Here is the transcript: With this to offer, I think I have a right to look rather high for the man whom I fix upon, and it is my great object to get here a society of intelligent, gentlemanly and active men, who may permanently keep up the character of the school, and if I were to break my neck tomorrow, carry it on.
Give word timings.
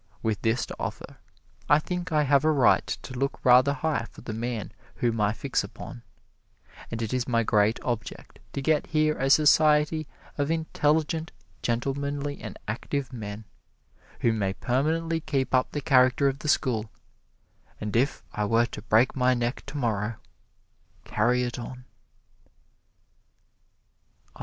With 0.23 0.41
this 0.41 0.65
to 0.65 0.75
offer, 0.79 1.17
I 1.69 1.77
think 1.77 2.11
I 2.11 2.23
have 2.23 2.43
a 2.43 2.49
right 2.51 2.87
to 2.87 3.13
look 3.13 3.45
rather 3.45 3.71
high 3.71 4.07
for 4.09 4.21
the 4.21 4.33
man 4.33 4.71
whom 4.95 5.21
I 5.21 5.31
fix 5.31 5.63
upon, 5.63 6.01
and 6.89 7.03
it 7.03 7.13
is 7.13 7.27
my 7.27 7.43
great 7.43 7.79
object 7.83 8.39
to 8.53 8.63
get 8.63 8.87
here 8.87 9.15
a 9.19 9.29
society 9.29 10.07
of 10.39 10.49
intelligent, 10.49 11.31
gentlemanly 11.61 12.41
and 12.41 12.57
active 12.67 13.13
men, 13.13 13.45
who 14.21 14.33
may 14.33 14.53
permanently 14.53 15.19
keep 15.19 15.53
up 15.53 15.71
the 15.71 15.81
character 15.81 16.27
of 16.27 16.39
the 16.39 16.47
school, 16.49 16.89
and 17.79 17.95
if 17.95 18.23
I 18.33 18.45
were 18.45 18.65
to 18.65 18.81
break 18.81 19.15
my 19.15 19.35
neck 19.35 19.61
tomorrow, 19.67 20.15
carry 21.05 21.43
it 21.43 21.59
on. 21.59 21.85